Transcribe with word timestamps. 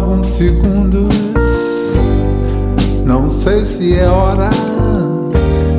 alguns 0.00 0.28
segundos. 0.28 1.14
Não 3.04 3.28
sei 3.28 3.64
se 3.66 3.98
é 3.98 4.06
hora 4.06 4.48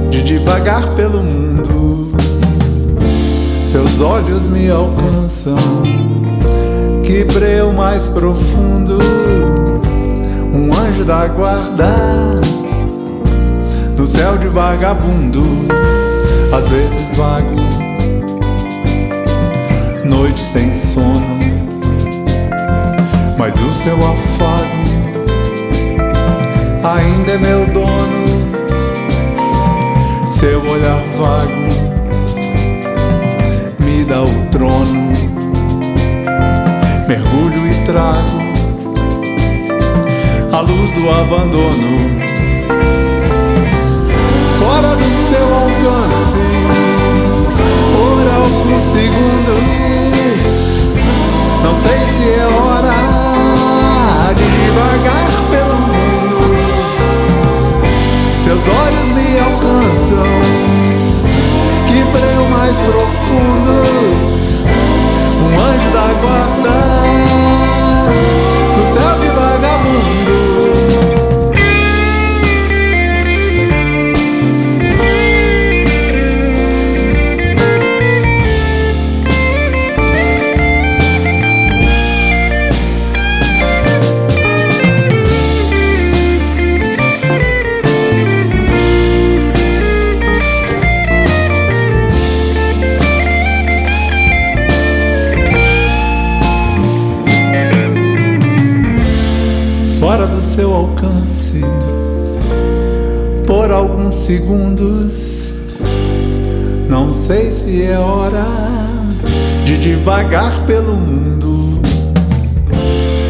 de 0.10 0.22
devagar 0.22 0.94
pelo 0.96 1.24
mundo. 1.24 2.12
Seus 3.72 4.00
olhos 4.00 4.48
me 4.48 4.70
alcançam, 4.70 5.56
que 7.04 7.24
breu 7.24 7.74
mais 7.74 8.08
profundo. 8.10 9.00
Um 10.54 10.72
anjo 10.74 11.04
da 11.04 11.28
guarda 11.28 11.96
no 13.98 14.06
céu 14.06 14.38
de 14.38 14.48
vagabundo. 14.48 15.44
Às 16.54 16.68
vezes 16.68 17.18
vago, 17.18 17.56
noite 20.04 20.42
sem 20.52 20.81
seu 23.84 23.98
afago 23.98 24.82
ainda 26.84 27.32
é 27.32 27.38
meu 27.38 27.66
dono. 27.68 28.22
Seu 30.32 30.60
olhar 30.60 31.04
vago 31.18 31.70
me 33.80 34.04
dá 34.04 34.22
o 34.24 34.46
trono. 34.52 35.12
Mergulho 37.08 37.68
e 37.68 37.86
trago 37.86 38.42
a 40.52 40.62
luz 40.62 40.92
do 40.92 41.10
abandono. 41.10 42.22
Fora 44.60 44.96
do 44.96 45.10
seu 45.30 45.48
alcance, 45.56 46.44
por 47.94 48.26
alguns 48.36 48.84
segundos. 48.92 49.31
Fora 100.12 100.28
do 100.28 100.42
seu 100.54 100.74
alcance 100.74 101.62
por 103.48 103.72
alguns 103.72 104.14
segundos. 104.14 105.54
Não 106.90 107.14
sei 107.14 107.54
se 107.54 107.84
é 107.84 107.98
hora 107.98 108.46
de 109.64 109.78
devagar 109.78 110.66
pelo 110.66 110.98
mundo. 110.98 111.80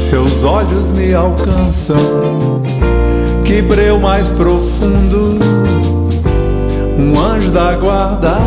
Seus 0.10 0.44
olhos 0.44 0.90
me 0.98 1.14
alcançam, 1.14 2.64
que 3.46 3.62
breu 3.62 4.00
mais 4.00 4.32
profundo. 4.32 5.38
Um 6.98 7.20
anjo 7.20 7.52
da 7.52 7.76
guarda 7.76 8.40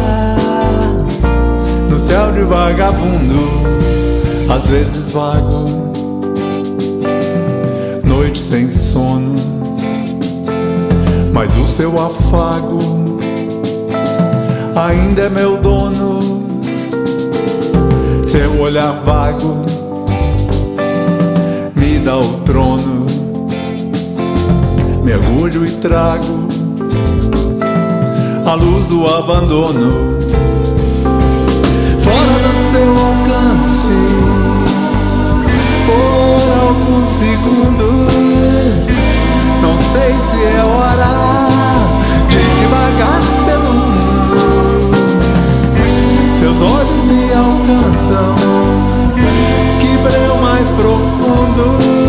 no 1.89 1.99
céu 2.09 2.33
de 2.33 2.41
vagabundo, 2.41 3.49
às 4.53 4.69
vezes 4.69 5.13
vago 5.13 5.94
noite 8.15 8.39
sem 8.39 8.71
sono, 8.71 9.35
mas 11.33 11.51
o 11.57 11.67
seu 11.67 11.93
afago 12.01 12.79
ainda 14.77 15.23
é 15.23 15.29
meu 15.29 15.57
dono. 15.57 16.45
Seu 18.25 18.61
olhar 18.61 18.93
vago 19.05 19.65
me 21.75 21.99
dá 21.99 22.17
o 22.17 22.41
trono, 22.45 23.05
mergulho 25.03 25.67
e 25.67 25.71
trago 25.73 26.49
a 28.47 28.55
luz 28.55 28.87
do 28.87 29.09
abandono. 29.09 30.14
se 40.31 40.41
é 40.45 40.63
hora 40.65 41.13
de 42.29 42.39
devagar 42.61 43.23
pelo 43.47 43.73
mundo. 43.75 44.39
Seus 46.39 46.59
olhos 46.61 47.05
me 47.05 47.33
alcançam, 47.33 48.37
que 49.81 49.97
breu 49.99 50.37
mais 50.43 50.67
profundo. 50.77 52.04